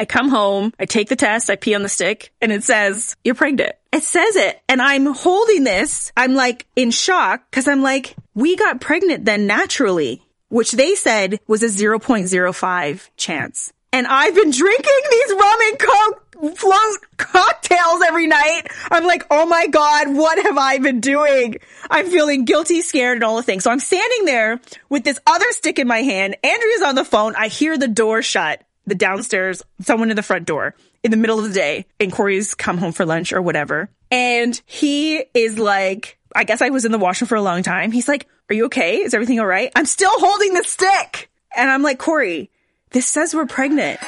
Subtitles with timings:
[0.00, 3.16] I come home, I take the test, I pee on the stick, and it says,
[3.22, 3.72] you're pregnant.
[3.92, 4.58] It says it.
[4.66, 6.10] And I'm holding this.
[6.16, 11.38] I'm like in shock because I'm like, we got pregnant then naturally, which they said
[11.46, 13.74] was a 0.05 chance.
[13.92, 18.62] And I've been drinking these rum and coke float cocktails every night.
[18.90, 21.56] I'm like, oh my God, what have I been doing?
[21.90, 23.64] I'm feeling guilty, scared, and all the things.
[23.64, 26.36] So I'm standing there with this other stick in my hand.
[26.42, 27.34] Andrea's on the phone.
[27.36, 31.38] I hear the door shut, the downstairs, someone in the front door in the middle
[31.38, 33.88] of the day and Corey's come home for lunch or whatever.
[34.10, 37.92] And he is like, I guess I was in the washroom for a long time.
[37.92, 38.98] He's like, are you okay?
[38.98, 39.72] Is everything all right?
[39.74, 41.30] I'm still holding the stick.
[41.56, 42.50] And I'm like, Corey,
[42.90, 44.00] this says we're pregnant.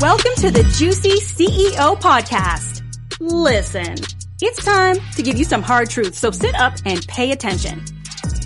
[0.00, 2.82] Welcome to the Juicy CEO podcast.
[3.20, 3.96] Listen,
[4.40, 7.84] it's time to give you some hard truths, so sit up and pay attention.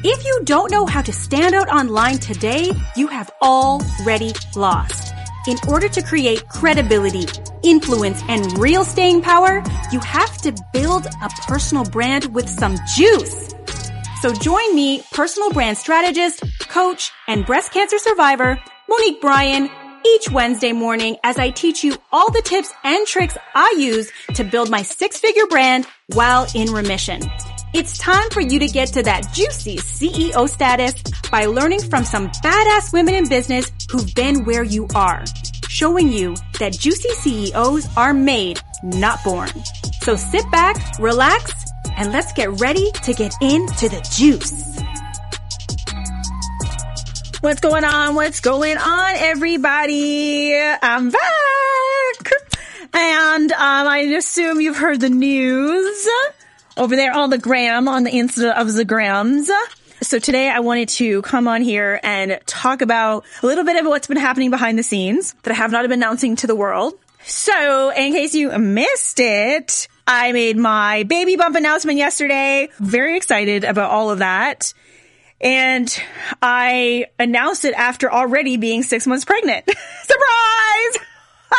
[0.06, 5.14] If you don't know how to stand out online today, you have already lost.
[5.48, 7.26] In order to create credibility,
[7.62, 9.62] influence, and real staying power,
[9.92, 13.54] you have to build a personal brand with some juice.
[14.20, 19.70] So join me, personal brand strategist, coach, and breast cancer survivor, Monique Bryan,
[20.06, 24.44] each Wednesday morning as I teach you all the tips and tricks I use to
[24.44, 27.22] build my six figure brand while in remission.
[27.74, 30.94] It's time for you to get to that juicy CEO status
[31.28, 35.24] by learning from some badass women in business who've been where you are,
[35.68, 39.50] showing you that juicy CEOs are made, not born.
[40.02, 41.52] So sit back, relax,
[41.96, 44.78] and let's get ready to get into the juice.
[47.40, 48.14] What's going on?
[48.14, 50.56] What's going on, everybody?
[50.56, 52.32] I'm back.
[52.92, 56.08] And um, I assume you've heard the news
[56.76, 59.50] over there on the gram, on the Insta of the grams.
[60.02, 63.86] So today I wanted to come on here and talk about a little bit of
[63.86, 66.94] what's been happening behind the scenes that I have not been announcing to the world.
[67.22, 72.68] So in case you missed it, I made my baby bump announcement yesterday.
[72.78, 74.74] Very excited about all of that.
[75.40, 75.94] And
[76.42, 79.64] I announced it after already being six months pregnant.
[80.02, 81.06] Surprise!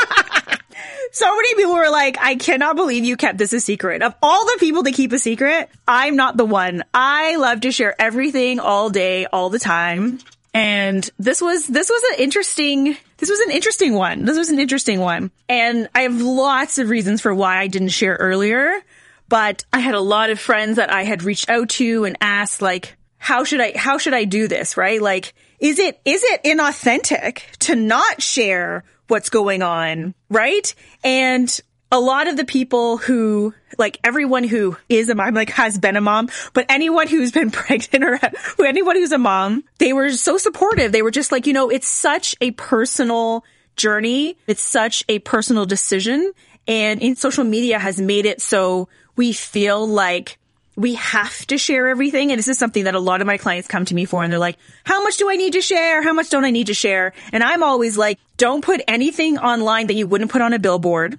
[1.11, 4.01] so many people were like, I cannot believe you kept this a secret.
[4.01, 6.83] Of all the people to keep a secret, I'm not the one.
[6.94, 10.19] I love to share everything all day, all the time.
[10.53, 14.23] And this was, this was an interesting, this was an interesting one.
[14.23, 15.31] This was an interesting one.
[15.50, 18.81] And I have lots of reasons for why I didn't share earlier,
[19.28, 22.61] but I had a lot of friends that I had reached out to and asked
[22.61, 24.78] like, how should I, how should I do this?
[24.78, 25.01] Right?
[25.01, 30.13] Like, is it, is it inauthentic to not share what's going on?
[30.29, 30.73] Right?
[31.03, 31.59] And
[31.91, 35.95] a lot of the people who, like everyone who is a mom, like has been
[35.95, 40.38] a mom, but anyone who's been pregnant or anyone who's a mom, they were so
[40.38, 40.91] supportive.
[40.91, 43.43] They were just like, you know, it's such a personal
[43.75, 44.38] journey.
[44.47, 46.33] It's such a personal decision.
[46.67, 50.37] And in social media has made it so we feel like
[50.75, 52.31] we have to share everything.
[52.31, 54.31] And this is something that a lot of my clients come to me for and
[54.31, 56.01] they're like, how much do I need to share?
[56.01, 57.13] How much don't I need to share?
[57.31, 61.17] And I'm always like, don't put anything online that you wouldn't put on a billboard.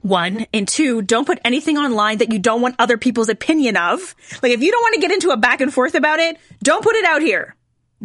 [0.00, 4.14] One and two, don't put anything online that you don't want other people's opinion of.
[4.42, 6.82] Like if you don't want to get into a back and forth about it, don't
[6.82, 7.54] put it out here.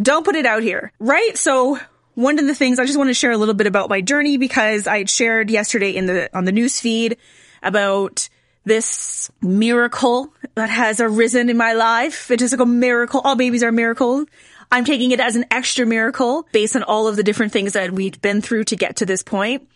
[0.02, 0.92] Don't put it out here.
[1.00, 1.38] Right?
[1.38, 1.80] So
[2.16, 4.38] one of the things I just want to share a little bit about my journey
[4.38, 7.18] because I shared yesterday in the on the news feed
[7.62, 8.28] about
[8.66, 12.32] this miracle that has arisen in my life.
[12.32, 13.22] It is like a miracle.
[13.24, 14.28] All babies are miracles.
[14.72, 17.92] I'm taking it as an extra miracle based on all of the different things that
[17.92, 19.68] we've been through to get to this point.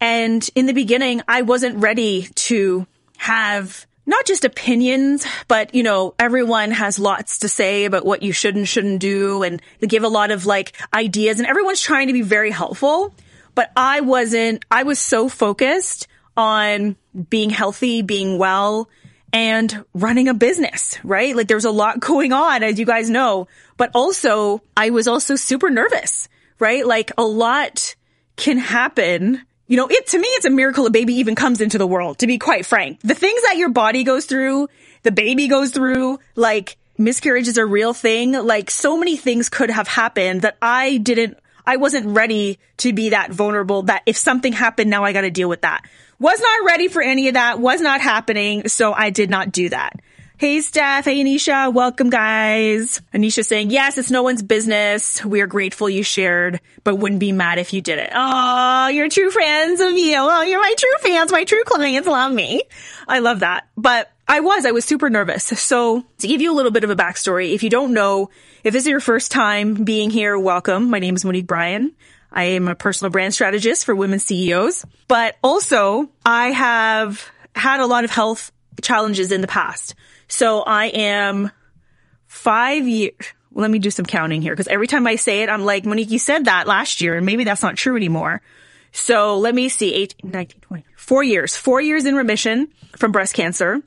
[0.00, 2.86] And in the beginning, I wasn't ready to
[3.18, 8.32] have not just opinions, but you know, everyone has lots to say about what you
[8.32, 9.42] should and shouldn't do.
[9.42, 13.12] And they give a lot of like ideas and everyone's trying to be very helpful.
[13.54, 16.96] But I wasn't, I was so focused on
[17.30, 18.88] being healthy, being well,
[19.32, 21.36] and running a business, right?
[21.36, 25.36] Like there's a lot going on, as you guys know, but also I was also
[25.36, 26.86] super nervous, right?
[26.86, 27.94] Like a lot
[28.36, 29.42] can happen.
[29.66, 32.18] You know, it, to me, it's a miracle a baby even comes into the world,
[32.18, 33.00] to be quite frank.
[33.00, 34.68] The things that your body goes through,
[35.02, 38.32] the baby goes through, like miscarriage is a real thing.
[38.32, 43.10] Like so many things could have happened that I didn't, I wasn't ready to be
[43.10, 45.84] that vulnerable that if something happened, now I got to deal with that.
[46.18, 47.60] Was not ready for any of that.
[47.60, 48.68] Was not happening.
[48.68, 50.00] So I did not do that.
[50.38, 51.06] Hey Steph.
[51.06, 51.72] Hey Anisha.
[51.72, 53.00] Welcome guys.
[53.14, 55.24] Anisha saying, yes, it's no one's business.
[55.24, 58.10] We are grateful you shared, but wouldn't be mad if you did it.
[58.14, 60.16] Oh, you're true fans of you.
[60.18, 61.32] Oh, you're my true fans.
[61.32, 62.62] My true clients love me.
[63.08, 63.68] I love that.
[63.76, 65.44] But I was, I was super nervous.
[65.44, 68.30] So to give you a little bit of a backstory, if you don't know,
[68.64, 70.90] if this is your first time being here, welcome.
[70.90, 71.94] My name is Monique Bryan.
[72.36, 77.86] I am a personal brand strategist for women CEOs, but also I have had a
[77.86, 78.52] lot of health
[78.82, 79.94] challenges in the past.
[80.28, 81.50] So I am
[82.26, 83.14] five years.
[83.52, 86.10] Let me do some counting here because every time I say it, I'm like, Monique,
[86.10, 88.42] you said that last year and maybe that's not true anymore.
[88.92, 93.32] So let me see, 18, 19, 20, four years, four years in remission from breast
[93.32, 93.80] cancer.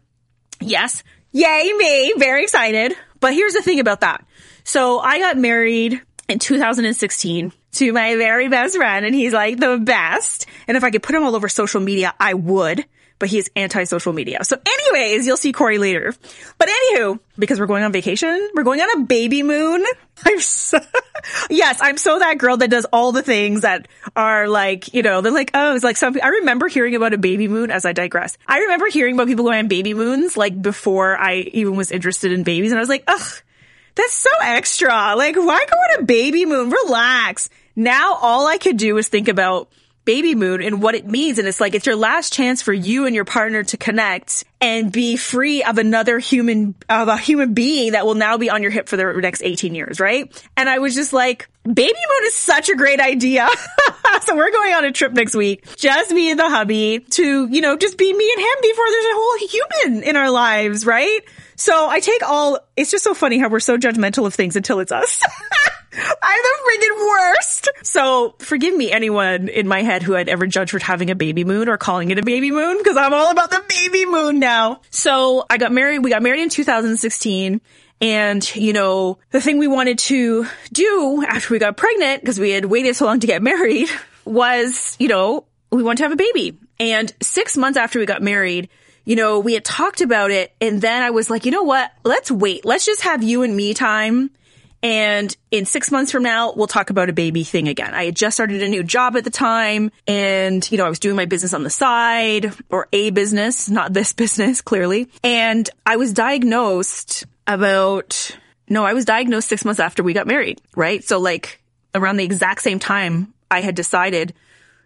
[0.60, 1.04] Yes.
[1.34, 2.14] Yay, me.
[2.18, 2.96] Very excited.
[3.20, 4.26] But here's the thing about that.
[4.64, 9.78] So I got married in 2016 to my very best friend and he's like the
[9.78, 10.46] best.
[10.68, 12.86] And if I could put him all over social media, I would
[13.20, 14.44] but he's anti-social media.
[14.44, 16.16] So anyways, you'll see Corey later.
[16.58, 19.86] But anywho, because we're going on vacation, we're going on a baby moon.
[20.26, 20.80] I'm so,
[21.50, 25.22] yes, I'm so that girl that does all the things that are like, you know,
[25.22, 27.94] they're like, oh, it's like some, I remember hearing about a baby moon as I
[27.94, 28.38] digress.
[28.48, 32.32] I remember hearing about people going on baby moons like before I even was interested
[32.32, 32.72] in babies.
[32.72, 33.42] And I was like, ugh,
[33.96, 35.16] that's so extra.
[35.16, 36.70] Like, why go on a baby moon?
[36.70, 37.50] Relax.
[37.76, 39.70] Now all I could do is think about
[40.10, 41.38] baby moon and what it means.
[41.38, 44.92] And it's like, it's your last chance for you and your partner to connect and
[44.92, 48.72] be free of another human, of a human being that will now be on your
[48.72, 50.44] hip for the next 18 years, right?
[50.58, 53.48] And I was just like, baby moon is such a great idea.
[54.26, 57.62] so we're going on a trip next week, just me and the hubby to, you
[57.62, 61.20] know, just be me and him before there's a whole human in our lives, right?
[61.60, 64.80] So I take all, it's just so funny how we're so judgmental of things until
[64.80, 65.22] it's us.
[65.92, 67.70] I'm the freaking worst.
[67.84, 71.44] So forgive me, anyone in my head who I'd ever judged for having a baby
[71.44, 74.80] moon or calling it a baby moon, because I'm all about the baby moon now.
[74.90, 77.60] So I got married, we got married in 2016.
[78.00, 82.52] And, you know, the thing we wanted to do after we got pregnant, because we
[82.52, 83.90] had waited so long to get married,
[84.24, 86.58] was, you know, we wanted to have a baby.
[86.80, 88.70] And six months after we got married,
[89.06, 90.54] you know, we had talked about it.
[90.62, 91.92] And then I was like, you know what?
[92.04, 92.66] Let's wait.
[92.66, 94.32] Let's just have you and me time
[94.82, 97.94] and in six months from now, we'll talk about a baby thing again.
[97.94, 101.00] I had just started a new job at the time and, you know, I was
[101.00, 105.10] doing my business on the side or a business, not this business, clearly.
[105.24, 108.38] And I was diagnosed about,
[108.70, 111.04] no, I was diagnosed six months after we got married, right?
[111.04, 111.62] So like
[111.94, 114.34] around the exact same time I had decided,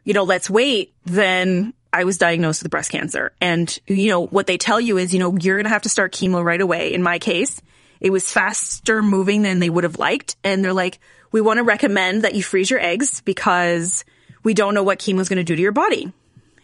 [0.05, 3.31] you know, let's wait, then I was diagnosed with breast cancer.
[3.39, 5.89] And, you know, what they tell you is, you know, you're going to have to
[5.89, 6.91] start chemo right away.
[6.91, 7.61] In my case,
[8.01, 10.35] it was faster moving than they would have liked.
[10.43, 10.99] And they're like,
[11.31, 14.03] we want to recommend that you freeze your eggs because
[14.43, 16.11] we don't know what chemo is going to do to your body.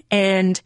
[0.09, 0.59] And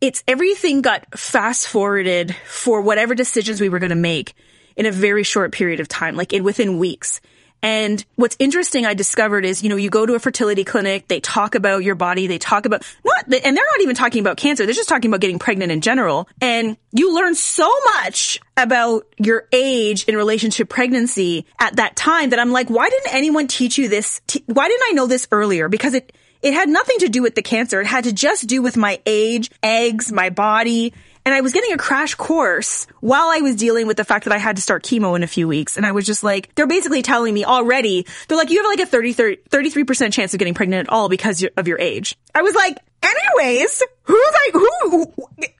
[0.00, 4.34] it's everything got fast forwarded for whatever decisions we were going to make
[4.76, 7.20] in a very short period of time, like in within weeks.
[7.62, 11.20] And what's interesting I discovered is, you know, you go to a fertility clinic, they
[11.20, 14.64] talk about your body, they talk about not, and they're not even talking about cancer.
[14.64, 16.28] They're just talking about getting pregnant in general.
[16.40, 22.30] And you learn so much about your age in relation to pregnancy at that time
[22.30, 24.20] that I'm like, why didn't anyone teach you this?
[24.46, 25.68] Why didn't I know this earlier?
[25.68, 26.12] Because it,
[26.42, 27.80] it had nothing to do with the cancer.
[27.80, 30.94] It had to just do with my age, eggs, my body,
[31.26, 34.32] and I was getting a crash course while I was dealing with the fact that
[34.32, 35.76] I had to start chemo in a few weeks.
[35.76, 38.86] And I was just like, they're basically telling me already, they're like, you have like
[38.86, 42.16] a 30, 30 33% chance of getting pregnant at all because of your age.
[42.32, 45.12] I was like, anyways, who's like, who, who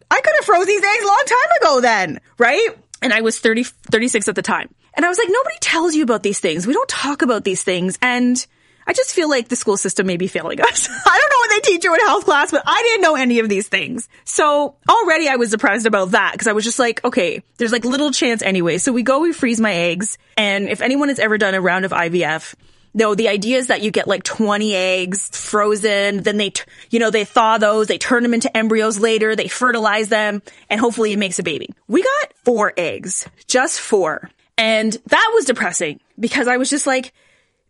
[0.09, 2.69] I could have froze these eggs a long time ago then, right?
[3.03, 4.73] And I was 30, 36 at the time.
[4.95, 6.67] And I was like, nobody tells you about these things.
[6.67, 7.99] We don't talk about these things.
[8.01, 8.47] And
[8.87, 10.89] I just feel like the school system may be failing us.
[11.07, 13.41] I don't know what they teach you in health class, but I didn't know any
[13.41, 14.09] of these things.
[14.25, 17.85] So already I was surprised about that because I was just like, okay, there's like
[17.85, 18.79] little chance anyway.
[18.79, 20.19] So we go, we freeze my eggs.
[20.37, 22.55] And if anyone has ever done a round of IVF,
[22.97, 26.53] no, the idea is that you get like 20 eggs frozen, then they,
[26.89, 30.81] you know, they thaw those, they turn them into embryos later, they fertilize them, and
[30.81, 31.69] hopefully it makes a baby.
[31.89, 34.31] We got four eggs, just four.
[34.57, 37.13] And that was depressing because I was just like,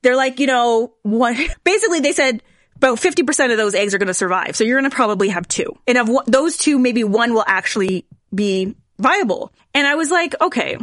[0.07, 2.41] they're like, you know, one, basically they said
[2.77, 4.55] about 50% of those eggs are going to survive.
[4.55, 5.77] So you're going to probably have two.
[5.87, 9.53] And of those two, maybe one will actually be viable.
[9.75, 10.77] And I was like, okay,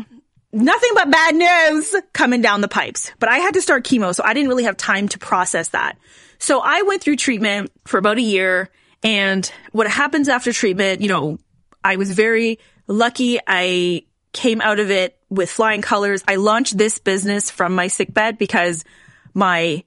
[0.52, 3.12] nothing but bad news coming down the pipes.
[3.18, 5.98] But I had to start chemo, so I didn't really have time to process that.
[6.38, 8.70] So I went through treatment for about a year.
[9.04, 11.38] And what happens after treatment, you know,
[11.82, 13.40] I was very lucky.
[13.48, 14.04] I
[14.34, 16.24] came out of it with flying colors.
[16.28, 18.84] I launched this business from my sickbed because
[19.34, 19.84] my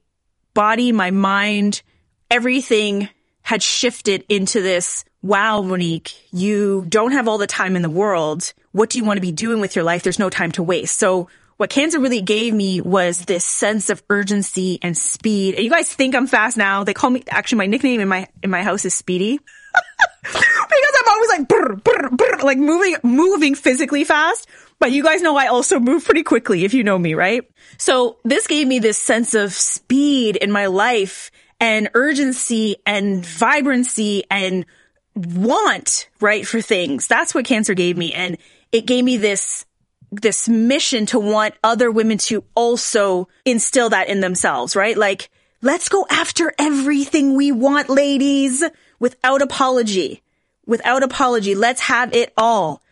[0.54, 1.82] body, my mind,
[2.30, 3.08] everything
[3.42, 5.04] had shifted into this.
[5.22, 8.52] Wow, Monique, you don't have all the time in the world.
[8.72, 10.02] What do you want to be doing with your life?
[10.02, 10.98] There's no time to waste.
[10.98, 15.54] So what cancer really gave me was this sense of urgency and speed.
[15.54, 16.84] And you guys think I'm fast now.
[16.84, 19.38] They call me, actually my nickname in my, in my house is Speedy.
[20.22, 24.48] because I'm always like, brr, brr, brr, like moving, moving physically fast.
[24.78, 27.42] But you guys know I also move pretty quickly if you know me, right?
[27.78, 31.30] So this gave me this sense of speed in my life
[31.60, 34.66] and urgency and vibrancy and
[35.14, 37.06] want, right, for things.
[37.06, 38.12] That's what cancer gave me.
[38.12, 38.36] And
[38.70, 39.64] it gave me this,
[40.12, 44.96] this mission to want other women to also instill that in themselves, right?
[44.96, 45.30] Like,
[45.62, 48.62] let's go after everything we want, ladies,
[48.98, 50.22] without apology.
[50.66, 51.54] Without apology.
[51.54, 52.82] Let's have it all.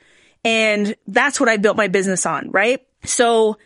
[0.45, 2.87] And that's what I built my business on, right?
[3.05, 3.59] So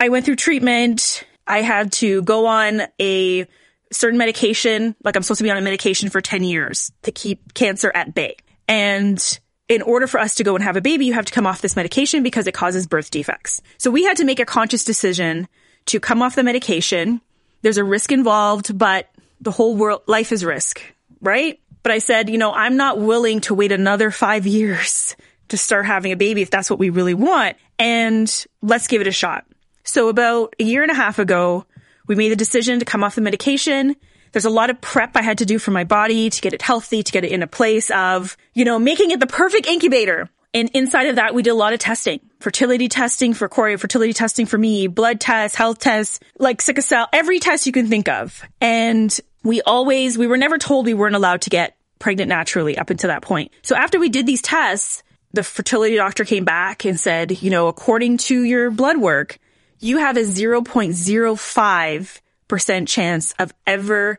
[0.00, 1.24] I went through treatment.
[1.46, 3.46] I had to go on a
[3.92, 7.54] certain medication, like I'm supposed to be on a medication for 10 years to keep
[7.54, 8.36] cancer at bay.
[8.66, 11.46] And in order for us to go and have a baby, you have to come
[11.46, 13.60] off this medication because it causes birth defects.
[13.78, 15.48] So we had to make a conscious decision
[15.86, 17.20] to come off the medication.
[17.62, 19.08] There's a risk involved, but
[19.40, 20.82] the whole world, life is risk,
[21.20, 21.60] right?
[21.82, 25.14] But I said, you know, I'm not willing to wait another five years
[25.48, 27.56] to start having a baby if that's what we really want.
[27.78, 29.44] And let's give it a shot.
[29.84, 31.64] So about a year and a half ago,
[32.06, 33.96] we made the decision to come off the medication.
[34.32, 36.62] There's a lot of prep I had to do for my body to get it
[36.62, 40.28] healthy, to get it in a place of, you know, making it the perfect incubator.
[40.52, 44.12] And inside of that, we did a lot of testing, fertility testing for Corey, fertility
[44.12, 48.08] testing for me, blood tests, health tests, like sickle cell, every test you can think
[48.08, 48.42] of.
[48.60, 52.90] And we always, we were never told we weren't allowed to get pregnant naturally up
[52.90, 53.52] until that point.
[53.62, 55.02] So after we did these tests,
[55.36, 59.38] the fertility doctor came back and said, you know, according to your blood work,
[59.78, 64.18] you have a 0.05% chance of ever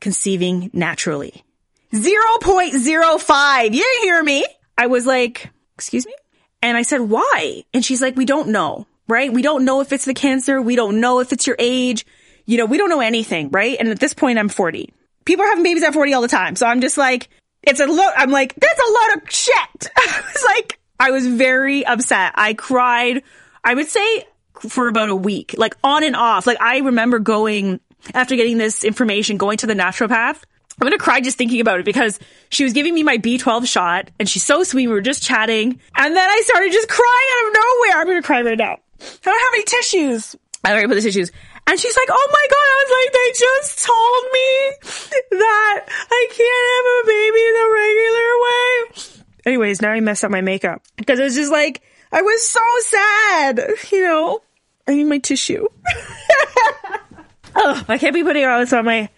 [0.00, 1.44] conceiving naturally.
[1.92, 3.74] 0.05.
[3.74, 4.46] You hear me.
[4.76, 6.14] I was like, excuse me?
[6.62, 7.62] And I said, why?
[7.72, 9.32] And she's like, we don't know, right?
[9.32, 10.60] We don't know if it's the cancer.
[10.60, 12.06] We don't know if it's your age.
[12.46, 13.76] You know, we don't know anything, right?
[13.78, 14.92] And at this point, I'm 40.
[15.24, 16.56] People are having babies at 40 all the time.
[16.56, 17.28] So I'm just like,
[17.66, 18.14] it's a lot.
[18.16, 19.90] I'm like, that's a lot of shit.
[19.96, 22.32] I was like, I was very upset.
[22.36, 23.22] I cried.
[23.62, 24.26] I would say
[24.60, 26.46] for about a week, like on and off.
[26.46, 27.80] Like I remember going
[28.12, 30.42] after getting this information, going to the naturopath.
[30.80, 32.18] I'm gonna cry just thinking about it because
[32.48, 34.88] she was giving me my B12 shot and she's so sweet.
[34.88, 38.00] We were just chatting and then I started just crying out of nowhere.
[38.00, 38.78] I'm gonna cry right now.
[39.00, 40.36] I don't have any tissues.
[40.64, 41.30] I don't put the tissues.
[41.66, 42.56] And she's like, oh my God.
[42.56, 45.80] I was like, they just told me that
[46.10, 49.24] I can't have a baby the regular way.
[49.46, 52.60] Anyways, now I messed up my makeup because it was just like, I was so
[52.80, 54.42] sad, you know.
[54.86, 55.66] I need my tissue.
[57.56, 59.08] oh, I can't be putting all this on my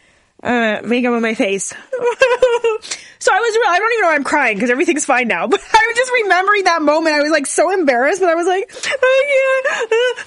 [0.46, 1.66] uh, makeup on my face.
[1.70, 3.68] so I was, real.
[3.68, 5.46] I don't even know why I'm crying because everything's fine now.
[5.56, 7.16] But I was just remembering that moment.
[7.16, 8.70] I was like so embarrassed, but I was like,
[9.02, 9.78] oh,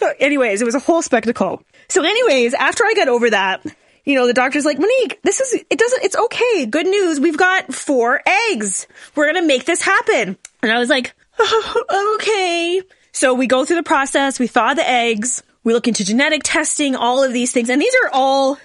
[0.02, 0.12] yeah.
[0.20, 1.64] anyways, it was a whole spectacle.
[1.88, 3.66] So anyways, after I got over that,
[4.04, 6.66] you know, the doctor's like, Monique, this is, it doesn't, it's okay.
[6.66, 7.20] Good news.
[7.20, 8.22] We've got four
[8.52, 8.88] eggs.
[9.16, 10.38] We're going to make this happen.
[10.62, 12.82] And I was like, oh, okay.
[13.14, 14.40] So we go through the process.
[14.40, 15.44] We thaw the eggs.
[15.64, 17.70] We look into genetic testing, all of these things.
[17.70, 18.58] And these are all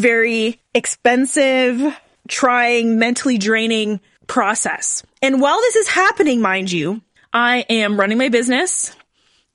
[0.00, 1.96] very expensive,
[2.28, 5.02] trying, mentally draining process.
[5.22, 7.02] And while this is happening, mind you,
[7.32, 8.94] I am running my business,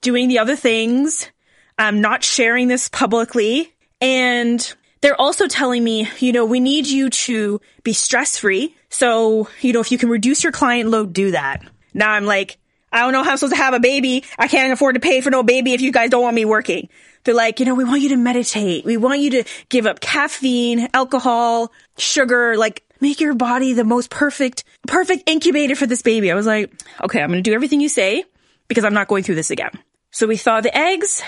[0.01, 1.29] doing the other things.
[1.77, 3.73] I'm not sharing this publicly.
[3.99, 8.75] And they're also telling me, you know, we need you to be stress free.
[8.89, 11.63] So, you know, if you can reduce your client load, do that.
[11.93, 12.57] Now I'm like,
[12.91, 14.23] I don't know how I'm supposed to have a baby.
[14.37, 16.89] I can't afford to pay for no baby if you guys don't want me working.
[17.25, 18.85] They're like, you know, we want you to meditate.
[18.85, 24.09] We want you to give up caffeine, alcohol, sugar, like make your body the most
[24.09, 26.31] perfect, perfect incubator for this baby.
[26.31, 26.71] I was like,
[27.03, 28.23] okay, I'm going to do everything you say
[28.67, 29.71] because I'm not going through this again.
[30.11, 31.21] So we thaw the eggs.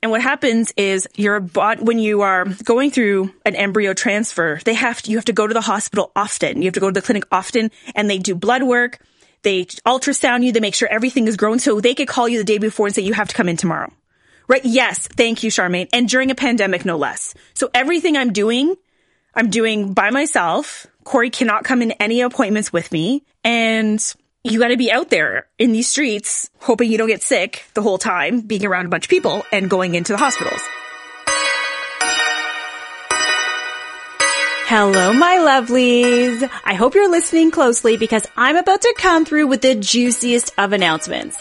[0.00, 4.74] And what happens is your body, when you are going through an embryo transfer, they
[4.74, 6.62] have to, you have to go to the hospital often.
[6.62, 8.98] You have to go to the clinic often and they do blood work.
[9.42, 10.52] They ultrasound you.
[10.52, 11.58] They make sure everything is grown.
[11.58, 13.56] So they could call you the day before and say, you have to come in
[13.56, 13.92] tomorrow.
[14.48, 14.64] Right?
[14.64, 15.06] Yes.
[15.06, 15.88] Thank you, Charmaine.
[15.92, 17.34] And during a pandemic, no less.
[17.54, 18.74] So everything I'm doing,
[19.34, 20.86] I'm doing by myself.
[21.04, 23.22] Corey cannot come in any appointments with me.
[23.44, 24.02] And
[24.44, 27.82] you got to be out there in these streets, hoping you don't get sick the
[27.82, 30.62] whole time, being around a bunch of people and going into the hospitals.
[34.70, 36.46] Hello, my lovelies.
[36.62, 40.74] I hope you're listening closely because I'm about to come through with the juiciest of
[40.74, 41.40] announcements.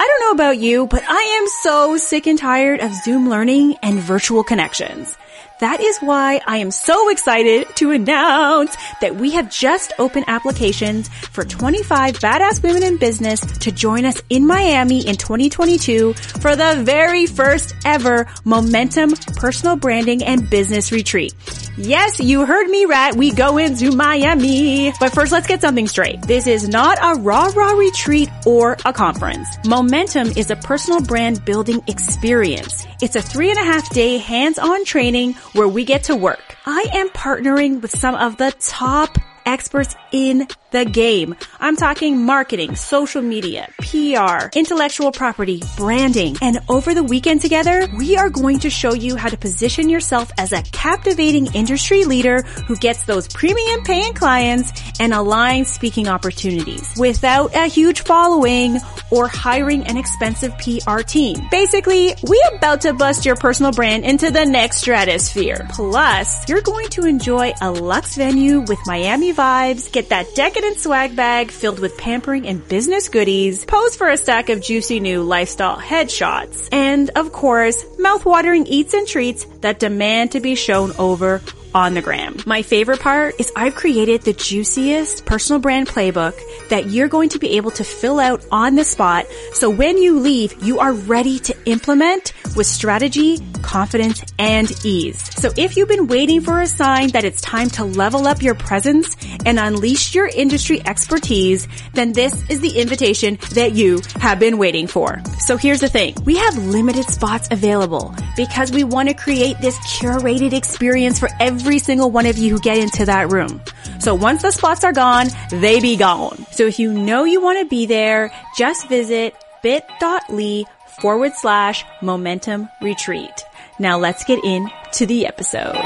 [0.00, 3.76] I don't know about you, but I am so sick and tired of Zoom learning
[3.82, 5.16] and virtual connections.
[5.58, 11.08] That is why I am so excited to announce that we have just opened applications
[11.08, 16.80] for 25 badass women in business to join us in Miami in 2022 for the
[16.84, 21.34] very first ever Momentum Personal Branding and Business Retreat.
[21.80, 23.14] Yes, you heard me right.
[23.14, 24.92] We go into Miami.
[24.98, 26.20] But first, let's get something straight.
[26.22, 29.48] This is not a rah rah retreat or a conference.
[29.64, 32.84] Momentum is a personal brand building experience.
[33.00, 36.56] It's a three and a half day hands-on training where we get to work.
[36.66, 39.16] I am partnering with some of the top
[39.48, 41.34] experts in the game.
[41.58, 46.36] I'm talking marketing, social media, PR, intellectual property, branding.
[46.42, 50.30] And over the weekend together, we are going to show you how to position yourself
[50.36, 56.94] as a captivating industry leader who gets those premium paying clients and aligned speaking opportunities
[56.98, 58.78] without a huge following
[59.10, 61.36] or hiring an expensive PR team.
[61.50, 65.66] Basically, we about to bust your personal brand into the next stratosphere.
[65.70, 71.14] Plus, you're going to enjoy a luxe venue with Miami vibes, get that decadent swag
[71.14, 75.76] bag filled with pampering and business goodies, pose for a stack of juicy new lifestyle
[75.78, 81.40] headshots, and of course, mouthwatering eats and treats that demand to be shown over
[81.74, 82.36] on the gram.
[82.46, 87.38] My favorite part is I've created the juiciest personal brand playbook that you're going to
[87.38, 89.26] be able to fill out on the spot.
[89.52, 95.22] So when you leave, you are ready to implement with strategy, confidence, and ease.
[95.40, 98.54] So if you've been waiting for a sign that it's time to level up your
[98.54, 104.58] presence and unleash your industry expertise, then this is the invitation that you have been
[104.58, 105.22] waiting for.
[105.40, 106.14] So here's the thing.
[106.24, 111.80] We have limited spots available because we want to create this curated experience for every
[111.80, 113.60] single one of you who get into that room.
[113.98, 116.46] So once the spots are gone, they be gone.
[116.52, 120.64] So if you know you want to be there, just visit bit.ly
[121.00, 123.42] forward slash momentum retreat.
[123.80, 125.76] Now let's get into the episode.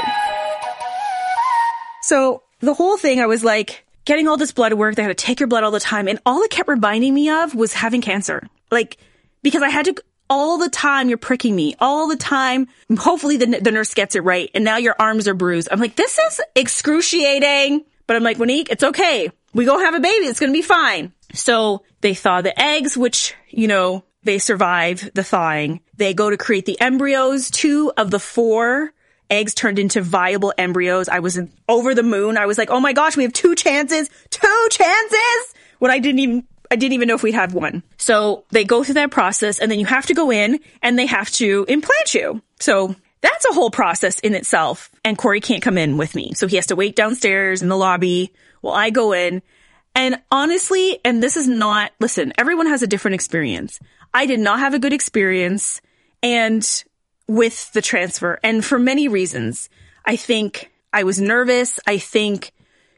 [2.03, 4.93] So the whole thing, I was like getting all this blood work.
[4.95, 6.07] They had to take your blood all the time.
[6.07, 8.47] And all it kept reminding me of was having cancer.
[8.69, 8.97] Like,
[9.41, 9.95] because I had to,
[10.29, 12.67] all the time you're pricking me, all the time.
[12.97, 14.49] Hopefully the, the nurse gets it right.
[14.53, 15.67] And now your arms are bruised.
[15.71, 17.85] I'm like, this is excruciating.
[18.07, 19.31] But I'm like, Monique, it's okay.
[19.53, 20.25] We go have a baby.
[20.25, 21.13] It's to be fine.
[21.33, 25.81] So they thaw the eggs, which, you know, they survive the thawing.
[25.95, 27.51] They go to create the embryos.
[27.51, 28.93] Two of the four
[29.29, 31.09] eggs turned into viable embryos.
[31.09, 32.37] I was over the moon.
[32.37, 35.53] I was like, oh my gosh, we have two chances, two chances.
[35.79, 37.83] When I didn't even, I didn't even know if we'd have one.
[37.97, 41.05] So they go through that process and then you have to go in and they
[41.05, 42.41] have to implant you.
[42.59, 44.89] So that's a whole process in itself.
[45.05, 46.33] And Corey can't come in with me.
[46.33, 49.43] So he has to wait downstairs in the lobby while I go in.
[49.93, 53.79] And honestly, and this is not, listen, everyone has a different experience.
[54.11, 55.79] I did not have a good experience
[56.23, 56.67] and
[57.27, 59.69] with the transfer and for many reasons.
[60.07, 61.79] I think I was nervous.
[61.85, 62.51] I think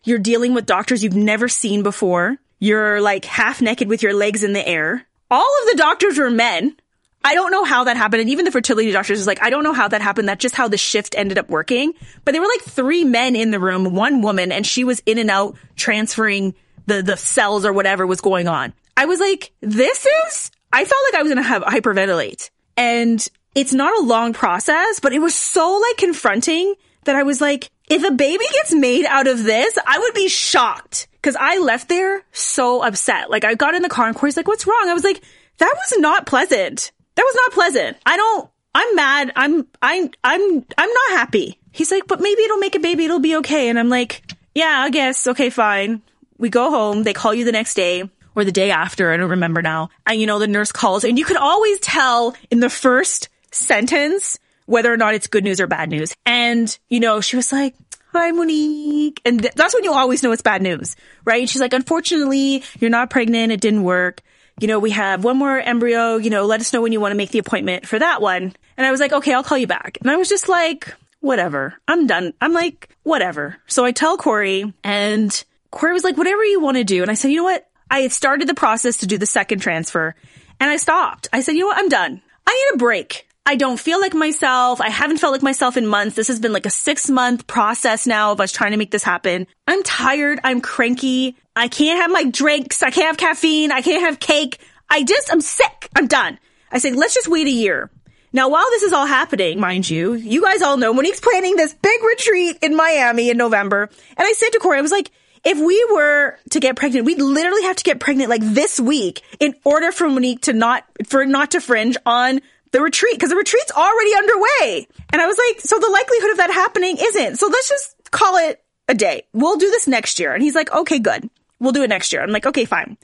[0.06, 2.38] you're dealing with doctors you've never seen before.
[2.60, 5.06] You're like half naked with your legs in the air.
[5.30, 6.76] All of the doctors were men.
[7.24, 8.22] I don't know how that happened.
[8.22, 10.30] And even the fertility doctors was like, I don't know how that happened.
[10.30, 11.94] That's just how the shift ended up working.
[12.24, 15.18] But there were like three men in the room, one woman, and she was in
[15.18, 16.54] and out transferring
[16.86, 18.74] the, the cells or whatever was going on.
[18.96, 23.28] I was like, this is, I felt like I was going to have hyperventilate and
[23.56, 27.72] it's not a long process, but it was so like confronting that I was like,
[27.90, 31.08] if a baby gets made out of this, I would be shocked.
[31.22, 33.32] Cause I left there so upset.
[33.32, 34.88] Like I got in the car and Corey's like, what's wrong?
[34.88, 35.24] I was like,
[35.58, 36.92] that was not pleasant.
[37.16, 37.98] That was not pleasant.
[38.06, 39.32] I don't, I'm mad.
[39.36, 41.60] I'm, I'm, I'm, I'm not happy.
[41.72, 43.06] He's like, but maybe it'll make a baby.
[43.06, 43.70] It'll be okay.
[43.70, 44.22] And I'm like,
[44.54, 45.26] yeah, I guess.
[45.28, 46.02] Okay, fine.
[46.38, 47.04] We go home.
[47.04, 49.12] They call you the next day or the day after.
[49.12, 49.90] I don't remember now.
[50.06, 54.38] And you know, the nurse calls and you can always tell in the first sentence
[54.66, 56.14] whether or not it's good news or bad news.
[56.26, 57.76] And, you know, she was like,
[58.12, 59.22] hi, Monique.
[59.26, 61.42] And th- that's when you always know it's bad news, right?
[61.42, 63.52] And she's like, unfortunately, you're not pregnant.
[63.52, 64.22] It didn't work.
[64.60, 66.16] You know, we have one more embryo.
[66.16, 68.54] You know, let us know when you want to make the appointment for that one.
[68.78, 69.98] And I was like, okay, I'll call you back.
[70.02, 71.74] And I was just like, whatever.
[71.88, 72.34] I'm done.
[72.40, 73.58] I'm like, whatever.
[73.68, 77.02] So I tell Corey and Corey was like, whatever you want to do.
[77.02, 77.68] And I said, you know what?
[77.90, 80.16] I started the process to do the second transfer
[80.60, 81.28] and I stopped.
[81.34, 81.78] I said, you know what?
[81.78, 82.22] I'm done.
[82.48, 83.28] I need a break.
[83.48, 84.82] I don't feel like myself.
[84.82, 86.16] I haven't felt like myself in months.
[86.16, 89.04] This has been like a six month process now of us trying to make this
[89.04, 89.46] happen.
[89.68, 90.40] I'm tired.
[90.44, 91.36] I'm cranky.
[91.56, 92.82] I can't have my drinks.
[92.82, 93.72] I can't have caffeine.
[93.72, 94.60] I can't have cake.
[94.90, 95.90] I just, I'm sick.
[95.96, 96.40] I'm done.
[96.72, 97.92] I said, let's just wait a year.
[98.34, 101.74] Now, while this is all happening, mind you, you guys all know Monique's planning this
[101.74, 103.90] big retreat in Miami in November.
[104.18, 105.12] And I said to Corey, I was like,
[105.46, 109.22] if we were to get pregnant, we'd literally have to get pregnant like this week
[109.40, 113.36] in order for Monique to not, for not to fringe on the retreat because the
[113.36, 114.88] retreat's already underway.
[115.12, 117.38] And I was like, so the likelihood of that happening isn't.
[117.38, 119.24] So let's just call it a day.
[119.34, 120.34] We'll do this next year.
[120.34, 121.30] And he's like, okay, good.
[121.60, 122.22] We'll do it next year.
[122.22, 122.98] I'm like, okay, fine.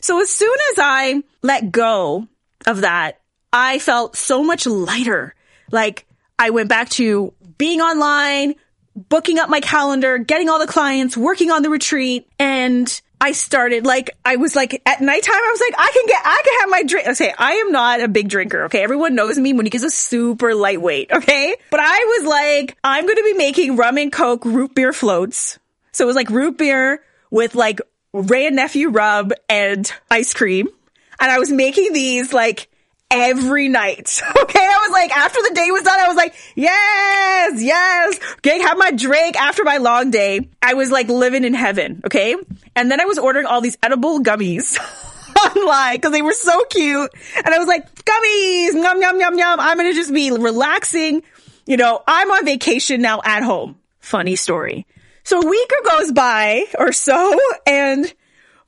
[0.00, 2.28] So as soon as I let go
[2.66, 3.20] of that,
[3.52, 5.34] I felt so much lighter.
[5.72, 6.06] Like
[6.38, 8.54] I went back to being online,
[8.94, 12.28] booking up my calendar, getting all the clients, working on the retreat.
[12.38, 16.22] And I started like, I was like, at nighttime, I was like, I can get,
[16.24, 17.08] I can have my drink.
[17.08, 17.34] Okay.
[17.38, 18.64] I am not a big drinker.
[18.64, 18.82] Okay.
[18.82, 19.52] Everyone knows me.
[19.52, 21.10] Monique is a super lightweight.
[21.10, 21.56] Okay.
[21.70, 25.58] But I was like, I'm going to be making rum and coke root beer floats.
[25.92, 27.80] So it was like root beer with like
[28.12, 30.68] Wray and Nephew rub and ice cream.
[31.18, 32.68] And I was making these like
[33.10, 34.20] every night.
[34.46, 34.60] Okay.
[34.60, 38.20] I was like, after the day was done, I was like, yes, yes.
[38.38, 38.60] Okay.
[38.60, 40.48] Have my drink after my long day.
[40.62, 42.00] I was like living in heaven.
[42.04, 42.36] Okay.
[42.76, 44.78] And then I was ordering all these edible gummies.
[45.36, 47.10] online because they were so cute.
[47.36, 49.60] And I was like, gummies, yum, yum, yum, yum.
[49.60, 51.22] I'm going to just be relaxing.
[51.66, 53.76] You know, I'm on vacation now at home.
[54.00, 54.86] Funny story.
[55.24, 58.12] So a week goes by or so and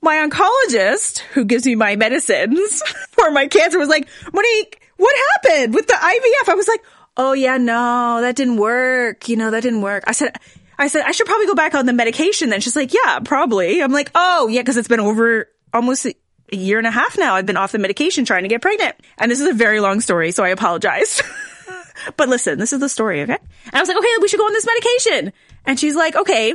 [0.01, 5.75] my oncologist who gives me my medicines for my cancer was like, Monique, what happened
[5.75, 6.49] with the IVF?
[6.49, 6.83] I was like,
[7.17, 9.29] oh yeah, no, that didn't work.
[9.29, 10.05] You know, that didn't work.
[10.07, 10.37] I said,
[10.79, 12.61] I said, I should probably go back on the medication then.
[12.61, 13.83] She's like, yeah, probably.
[13.83, 16.15] I'm like, oh yeah, cause it's been over almost a
[16.53, 17.35] year and a half now.
[17.35, 18.97] I've been off the medication trying to get pregnant.
[19.19, 21.21] And this is a very long story, so I apologize.
[22.17, 23.39] but listen, this is the story, okay?
[23.67, 25.33] And I was like, okay, we should go on this medication.
[25.67, 26.55] And she's like, okay,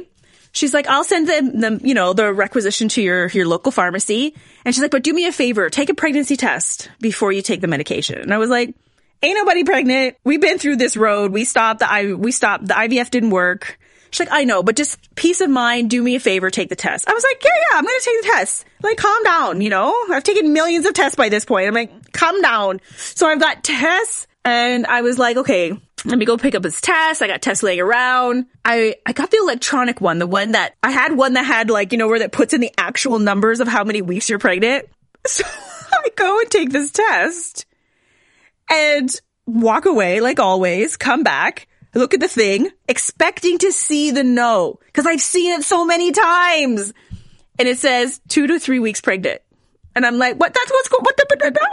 [0.54, 4.34] she's like, I'll send the, the, you know, the requisition to your, your local pharmacy.
[4.64, 7.60] And she's like, but do me a favor, take a pregnancy test before you take
[7.60, 8.20] the medication.
[8.20, 8.74] And I was like,
[9.22, 10.16] ain't nobody pregnant.
[10.24, 11.34] We've been through this road.
[11.34, 12.68] We stopped the I, we stopped.
[12.68, 13.78] The IVF didn't work.
[14.12, 16.76] She's like, I know, but just peace of mind, do me a favor, take the
[16.76, 17.10] test.
[17.10, 18.66] I was like, yeah, yeah, I'm to take the test.
[18.84, 19.92] Like, calm down, you know?
[20.12, 21.68] I've taken millions of tests by this point.
[21.68, 22.80] I'm like, calm down.
[22.96, 26.82] So I've got tests and I was like, okay, let me go pick up his
[26.82, 27.22] test.
[27.22, 28.46] I got tests laying around.
[28.66, 31.92] I, I got the electronic one, the one that I had one that had like,
[31.92, 34.88] you know, where that puts in the actual numbers of how many weeks you're pregnant.
[35.26, 35.46] So
[35.94, 37.66] I go and take this test
[38.70, 39.10] and
[39.46, 44.80] walk away like always, come back, look at the thing, expecting to see the no,
[44.92, 46.94] cause I've seen it so many times.
[47.58, 49.42] And it says two to three weeks pregnant.
[49.96, 50.54] And I'm like, what?
[50.54, 51.68] That's what's going, what the,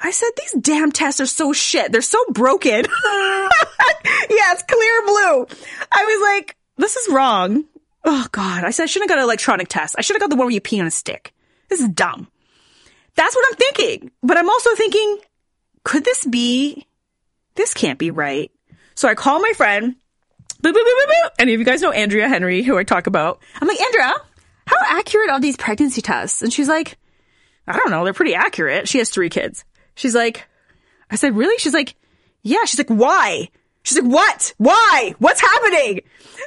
[0.00, 1.90] I said, these damn tests are so shit.
[1.90, 2.84] They're so broken.
[2.84, 5.66] yeah, it's Clearblue.
[5.90, 7.64] I was like, this is wrong.
[8.04, 8.64] Oh God.
[8.64, 9.96] I said, I shouldn't have got an electronic test.
[9.98, 11.34] I should have got the one where you pee on a stick.
[11.68, 12.28] This is dumb.
[13.16, 14.10] That's what I'm thinking.
[14.22, 15.18] But I'm also thinking,
[15.82, 16.86] could this be,
[17.56, 18.52] this can't be right.
[18.94, 19.96] So I call my friend.
[20.62, 23.40] Boop, boop, boop, boop, Any of you guys know Andrea Henry, who I talk about?
[23.60, 24.14] I'm like, Andrea,
[24.66, 26.42] how accurate are these pregnancy tests?
[26.42, 26.96] And she's like,
[27.66, 28.04] I don't know.
[28.04, 28.88] They're pretty accurate.
[28.88, 29.64] She has three kids.
[29.98, 30.46] She's like,
[31.10, 31.58] I said, really?
[31.58, 31.96] She's like,
[32.42, 32.64] yeah.
[32.66, 33.48] She's like, why?
[33.82, 34.54] She's like, what?
[34.56, 35.14] Why?
[35.18, 36.02] What's happening?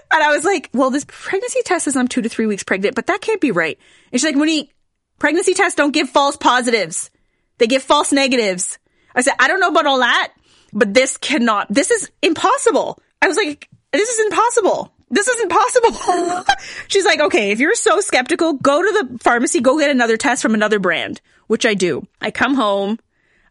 [0.10, 2.96] And I was like, well, this pregnancy test says I'm two to three weeks pregnant,
[2.96, 3.78] but that can't be right.
[4.12, 4.74] And she's like, Monique,
[5.20, 7.12] pregnancy tests don't give false positives.
[7.58, 8.80] They give false negatives.
[9.14, 10.32] I said, I don't know about all that,
[10.72, 13.00] but this cannot, this is impossible.
[13.22, 14.94] I was like, this is impossible.
[15.10, 16.46] This is impossible.
[16.88, 20.42] She's like, okay, if you're so skeptical, go to the pharmacy, go get another test
[20.42, 22.08] from another brand, which I do.
[22.22, 22.98] I come home.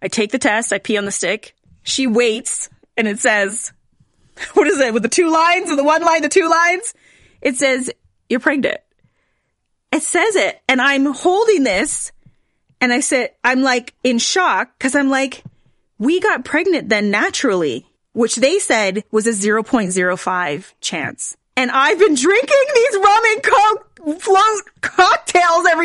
[0.02, 1.54] I take the test, I pee on the stick.
[1.82, 3.72] She waits and it says,
[4.54, 6.94] what is it with the two lines and the one line, the two lines?
[7.40, 7.90] It says,
[8.28, 8.80] you're pregnant.
[9.92, 12.12] It says it and I'm holding this
[12.80, 15.44] and I said, I'm like in shock because I'm like,
[15.98, 21.36] we got pregnant then naturally, which they said was a 0.05 chance.
[21.56, 24.79] And I've been drinking these rum and coke float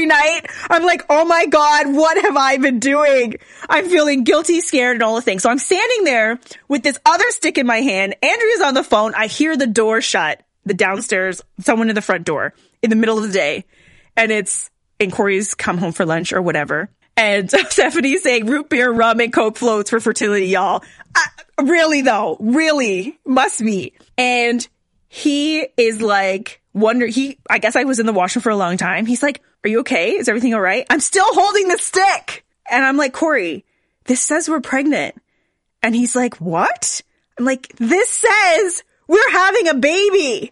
[0.06, 0.42] night.
[0.70, 3.36] I'm like, oh my God, what have I been doing?
[3.70, 5.44] I'm feeling guilty, scared, and all the things.
[5.44, 8.16] So I'm standing there with this other stick in my hand.
[8.22, 9.14] Andrea's on the phone.
[9.16, 13.18] I hear the door shut, the downstairs, someone in the front door in the middle
[13.18, 13.66] of the day.
[14.16, 14.70] And it's,
[15.12, 16.90] Corey's come home for lunch or whatever.
[17.18, 20.84] And Stephanie's saying root beer, rum, and coke floats for fertility, y'all.
[21.16, 23.94] Uh, really though, really must be.
[24.18, 24.68] And
[25.08, 28.78] he is like, wonder, he, I guess I was in the washroom for a long
[28.78, 29.06] time.
[29.06, 30.12] He's like, are you okay?
[30.12, 30.86] Is everything all right?
[30.90, 32.46] I'm still holding the stick.
[32.70, 33.66] And I'm like, Corey,
[34.06, 35.16] this says we're pregnant.
[35.82, 37.02] And he's like, what?
[37.38, 40.52] I'm like, this says we're having a baby.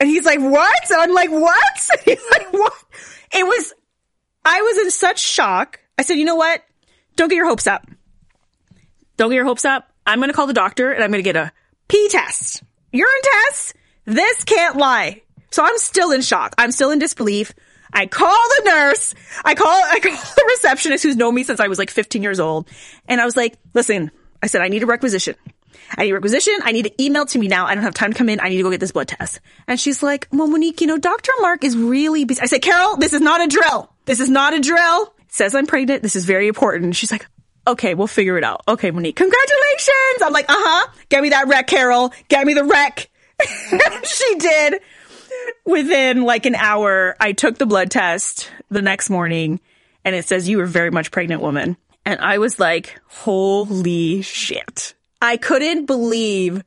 [0.00, 0.90] And he's like, what?
[0.90, 1.90] And I'm like, what?
[2.04, 2.72] he's like, what?
[3.32, 3.72] It was,
[4.44, 5.80] I was in such shock.
[5.96, 6.62] I said, you know what?
[7.16, 7.86] Don't get your hopes up.
[9.16, 9.88] Don't get your hopes up.
[10.06, 11.52] I'm going to call the doctor and I'm going to get a
[11.88, 12.62] pee test
[12.94, 13.74] urine test.
[14.04, 15.22] this can't lie.
[15.50, 16.54] So I'm still in shock.
[16.58, 17.52] I'm still in disbelief.
[17.94, 19.14] I call the nurse.
[19.44, 22.40] I call, I call the receptionist who's known me since I was like 15 years
[22.40, 22.68] old.
[23.08, 24.10] And I was like, listen,
[24.42, 25.36] I said, I need a requisition.
[25.96, 26.54] I need a requisition.
[26.62, 27.66] I need an email to me now.
[27.66, 28.40] I don't have time to come in.
[28.40, 29.40] I need to go get this blood test.
[29.66, 31.32] And she's like, well, Monique, you know, Dr.
[31.40, 32.40] Mark is really busy.
[32.40, 33.90] I said, Carol, this is not a drill.
[34.04, 35.14] This is not a drill.
[35.20, 36.02] It says I'm pregnant.
[36.02, 36.96] This is very important.
[36.96, 37.26] She's like,
[37.66, 38.62] okay, we'll figure it out.
[38.68, 40.22] Okay, Monique, congratulations.
[40.22, 40.92] I'm like, uh huh.
[41.08, 42.12] Get me that rec, Carol.
[42.28, 43.08] Get me the rec.
[44.04, 44.80] she did.
[45.64, 49.60] Within like an hour, I took the blood test the next morning
[50.04, 51.76] and it says you were very much pregnant woman.
[52.04, 54.94] And I was like, holy shit.
[55.22, 56.62] I couldn't believe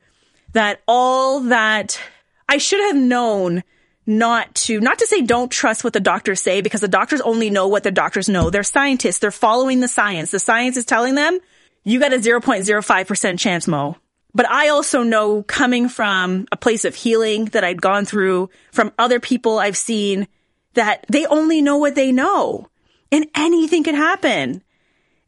[0.52, 2.00] that all that
[2.48, 3.62] I should have known
[4.06, 7.50] not to, not to say don't trust what the doctors say because the doctors only
[7.50, 8.50] know what the doctors know.
[8.50, 9.18] They're scientists.
[9.18, 10.30] They're following the science.
[10.30, 11.38] The science is telling them
[11.84, 13.96] you got a 0.05% chance, Mo.
[14.38, 18.92] But I also know coming from a place of healing that I'd gone through from
[18.96, 20.28] other people I've seen
[20.74, 22.70] that they only know what they know
[23.10, 24.62] and anything can happen.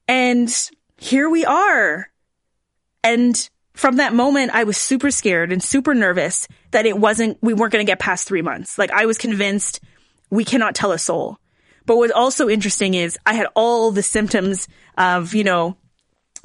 [0.07, 0.49] And
[0.97, 2.09] here we are.
[3.03, 7.53] And from that moment, I was super scared and super nervous that it wasn't, we
[7.53, 8.79] weren't going to get past three months.
[8.79, 9.81] Like I was convinced
[10.31, 11.37] we cannot tell a soul.
[11.85, 15.77] But what's also interesting is I had all the symptoms of, you know,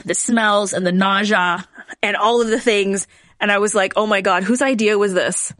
[0.03, 1.67] the smells and the nausea
[2.01, 3.07] and all of the things.
[3.39, 5.53] And I was like, oh my God, whose idea was this?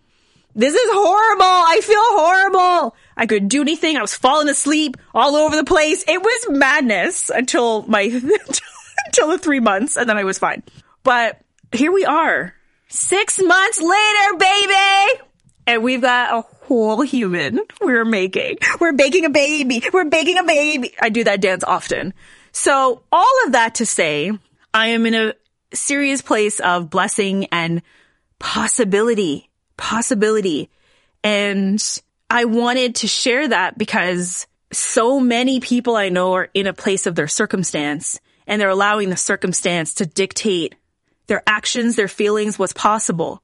[0.56, 1.43] This is horrible.
[1.43, 2.95] I feel horrible.
[3.17, 3.98] I couldn't do anything.
[3.98, 6.04] I was falling asleep all over the place.
[6.08, 8.02] It was madness until my,
[9.06, 10.63] until the three months and then I was fine.
[11.04, 11.41] But
[11.74, 12.54] here we are.
[12.88, 15.21] Six months later, baby!
[15.67, 18.58] And we've got a whole human we're making.
[18.80, 19.84] We're baking a baby.
[19.91, 20.93] We're baking a baby.
[21.00, 22.13] I do that dance often.
[22.56, 24.32] So all of that to say,
[24.74, 25.34] I am in a
[25.74, 27.82] serious place of blessing and
[28.39, 30.70] possibility, possibility.
[31.22, 31.84] And
[32.30, 37.06] I wanted to share that because so many people I know are in a place
[37.06, 40.76] of their circumstance and they're allowing the circumstance to dictate
[41.28, 43.44] their actions, their feelings, what's possible.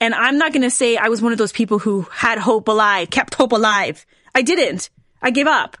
[0.00, 2.68] And I'm not going to say I was one of those people who had hope
[2.68, 4.06] alive, kept hope alive.
[4.34, 4.88] I didn't.
[5.20, 5.76] I gave up.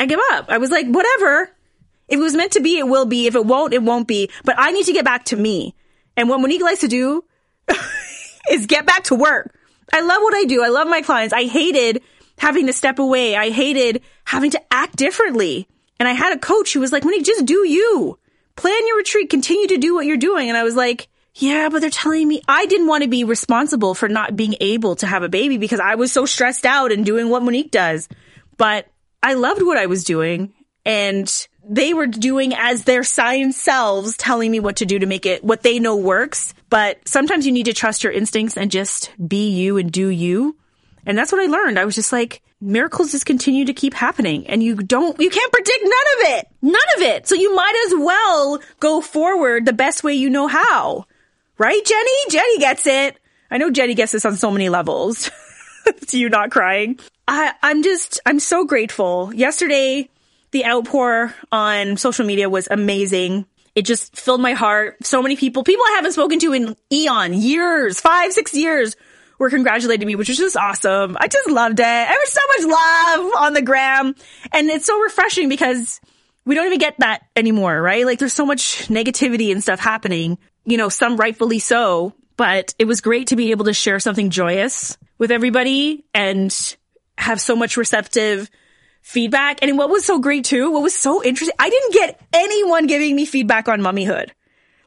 [0.00, 0.46] I gave up.
[0.48, 1.50] I was like, whatever.
[2.08, 3.26] If it was meant to be, it will be.
[3.26, 4.30] If it won't, it won't be.
[4.44, 5.74] But I need to get back to me.
[6.16, 7.24] And what Monique likes to do
[8.50, 9.54] is get back to work.
[9.92, 10.62] I love what I do.
[10.62, 11.34] I love my clients.
[11.34, 12.02] I hated
[12.38, 13.36] having to step away.
[13.36, 15.68] I hated having to act differently.
[15.98, 18.18] And I had a coach who was like, Monique, just do you
[18.56, 20.48] plan your retreat, continue to do what you're doing.
[20.48, 23.94] And I was like, yeah, but they're telling me I didn't want to be responsible
[23.94, 27.04] for not being able to have a baby because I was so stressed out and
[27.04, 28.08] doing what Monique does.
[28.56, 28.88] But
[29.22, 30.54] I loved what I was doing
[30.86, 31.30] and
[31.68, 35.42] they were doing as their science selves telling me what to do to make it
[35.42, 36.54] what they know works.
[36.70, 40.56] But sometimes you need to trust your instincts and just be you and do you.
[41.04, 41.78] And that's what I learned.
[41.78, 45.52] I was just like, miracles just continue to keep happening and you don't, you can't
[45.52, 46.48] predict none of it.
[46.62, 47.28] None of it.
[47.28, 51.06] So you might as well go forward the best way you know how.
[51.58, 52.30] Right, Jenny?
[52.30, 53.18] Jenny gets it.
[53.50, 55.30] I know Jenny gets this on so many levels.
[55.86, 56.98] it's you not crying.
[57.26, 59.32] I, I'm just, I'm so grateful.
[59.34, 60.08] Yesterday,
[60.56, 63.44] the outpour on social media was amazing.
[63.74, 65.04] It just filled my heart.
[65.04, 68.96] So many people, people I haven't spoken to in eon, years, five, six years
[69.38, 71.14] were congratulating me, which was just awesome.
[71.20, 71.82] I just loved it.
[71.82, 74.14] There was so much love on the gram.
[74.50, 76.00] And it's so refreshing because
[76.46, 78.06] we don't even get that anymore, right?
[78.06, 82.86] Like there's so much negativity and stuff happening, you know, some rightfully so, but it
[82.86, 86.76] was great to be able to share something joyous with everybody and
[87.18, 88.48] have so much receptive
[89.06, 89.62] feedback.
[89.62, 93.14] And what was so great too, what was so interesting, I didn't get anyone giving
[93.14, 94.30] me feedback on mummyhood.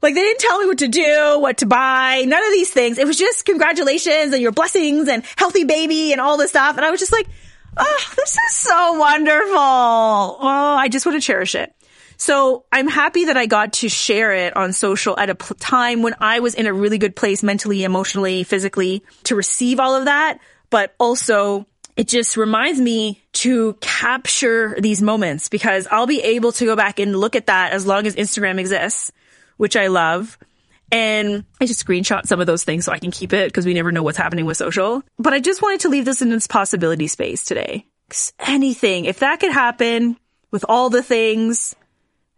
[0.01, 2.97] Like they didn't tell me what to do, what to buy, none of these things.
[2.97, 6.75] It was just congratulations and your blessings and healthy baby and all this stuff.
[6.75, 7.27] And I was just like,
[7.77, 9.55] oh, this is so wonderful.
[9.55, 11.73] Oh, I just want to cherish it.
[12.17, 16.15] So I'm happy that I got to share it on social at a time when
[16.19, 20.39] I was in a really good place mentally, emotionally, physically to receive all of that.
[20.69, 21.65] But also
[21.99, 26.99] it just reminds me to capture these moments because I'll be able to go back
[26.99, 29.11] and look at that as long as Instagram exists
[29.59, 30.39] which I love.
[30.91, 33.73] And I just screenshot some of those things so I can keep it because we
[33.73, 35.03] never know what's happening with social.
[35.19, 37.85] But I just wanted to leave this in its possibility space today.
[38.39, 40.17] Anything, if that could happen
[40.49, 41.75] with all the things,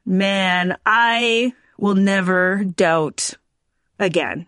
[0.04, 3.36] man, I will never doubt
[4.00, 4.48] again.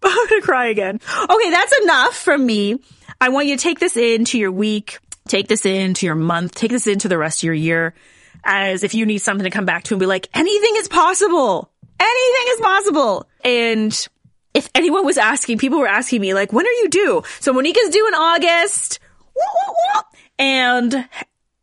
[0.02, 1.00] I'm gonna cry again.
[1.30, 2.78] Okay, that's enough from me.
[3.20, 6.70] I want you to take this into your week, take this into your month, take
[6.70, 7.94] this into the rest of your year
[8.44, 11.70] as if you need something to come back to and be like, anything is possible.
[12.00, 13.28] Anything is possible.
[13.44, 14.08] And
[14.54, 17.22] if anyone was asking, people were asking me, like, when are you due?
[17.40, 19.00] So Monique is due in August.
[20.38, 21.08] And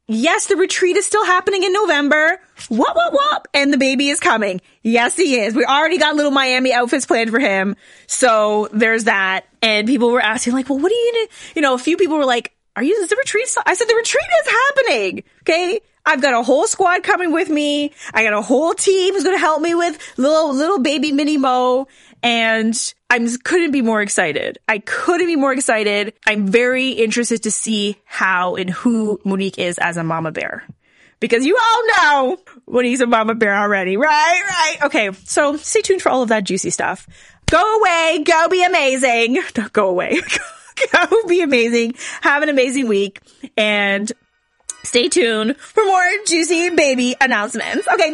[0.08, 2.40] yes, the retreat is still happening in November.
[2.70, 3.48] Whoop, whoop, whoop.
[3.54, 4.62] And the baby is coming.
[4.82, 5.54] Yes, he is.
[5.54, 7.76] We already got little Miami outfits planned for him.
[8.08, 9.46] So there's that.
[9.62, 12.18] And people were asking, like, well, what are you gonna, you know, a few people
[12.18, 13.48] were like, are you, is the retreat?
[13.66, 15.24] I said, the retreat is happening.
[15.42, 15.80] Okay.
[16.08, 17.92] I've got a whole squad coming with me.
[18.14, 21.38] I got a whole team who's going to help me with little, little baby mini
[21.38, 21.88] Mo.
[22.22, 24.58] and I'm couldn't be more excited.
[24.68, 26.14] I couldn't be more excited.
[26.26, 30.64] I'm very interested to see how and who Monique is as a mama bear.
[31.20, 34.42] Because you all know when he's a mama bear already, right?
[34.48, 34.78] Right.
[34.84, 35.12] Okay.
[35.24, 37.08] So stay tuned for all of that juicy stuff.
[37.50, 38.24] Go away.
[38.24, 39.40] Go be amazing.
[39.54, 40.20] Don't go away.
[40.92, 41.96] go be amazing.
[42.22, 43.22] Have an amazing week
[43.56, 44.12] and
[44.84, 47.88] stay tuned for more juicy baby announcements.
[47.88, 48.12] Okay.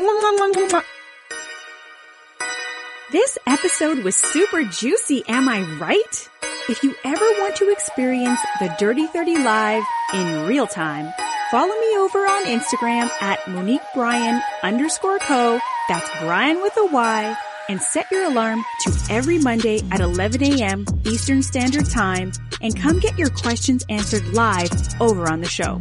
[3.11, 6.29] This episode was super juicy, am I right?
[6.69, 9.83] If you ever want to experience the Dirty 30 Live
[10.13, 11.11] in real time,
[11.51, 15.59] follow me over on Instagram at Monique Bryan underscore co.
[15.89, 17.35] That's Bryan with a Y
[17.67, 20.85] and set your alarm to every Monday at 11 a.m.
[21.03, 25.77] Eastern Standard Time and come get your questions answered live over on the show.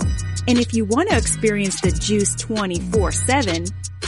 [0.48, 3.66] And if you want to experience the juice 24 7,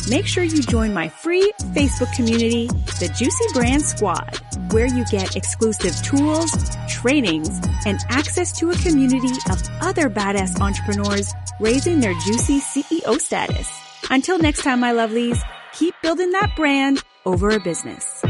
[0.08, 2.66] make sure you join my free Facebook community,
[3.00, 4.38] the Juicy Brand Squad,
[4.72, 6.50] where you get exclusive tools,
[6.88, 13.70] trainings, and access to a community of other badass entrepreneurs raising their juicy CEO status.
[14.10, 15.40] Until next time, my lovelies,
[15.72, 18.24] keep building that brand over a business.